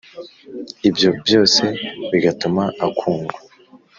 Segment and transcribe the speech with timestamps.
[0.89, 1.63] ibyo byose
[2.11, 3.37] bigatuma akundwa